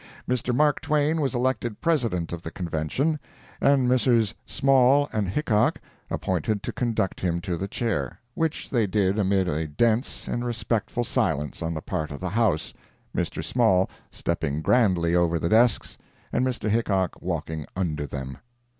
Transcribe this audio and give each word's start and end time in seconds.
Mr. 0.27 0.51
Mark 0.51 0.81
Twain 0.81 1.21
was 1.21 1.35
elected 1.35 1.79
President 1.79 2.33
of 2.33 2.41
the 2.41 2.49
Convention, 2.49 3.19
and 3.61 3.87
Messrs. 3.87 4.33
Small 4.47 5.07
and 5.13 5.29
Hickok 5.29 5.79
appointed 6.09 6.63
to 6.63 6.71
conduct 6.73 7.21
him 7.21 7.39
to 7.41 7.55
the 7.55 7.67
Chair, 7.67 8.19
which 8.33 8.71
they 8.71 8.87
did 8.87 9.19
amid 9.19 9.47
a 9.47 9.67
dense 9.67 10.27
and 10.27 10.43
respectful 10.43 11.03
silence 11.03 11.61
on 11.61 11.75
the 11.75 11.83
part 11.83 12.09
of 12.09 12.19
the 12.19 12.29
house, 12.29 12.73
Mr. 13.15 13.43
Small 13.43 13.91
stepping 14.09 14.63
grandly 14.63 15.13
over 15.13 15.37
the 15.37 15.49
desks, 15.49 15.99
and 16.33 16.43
Mr. 16.43 16.67
Hickok 16.67 17.21
walking 17.21 17.67
under 17.75 18.07
them. 18.07 18.39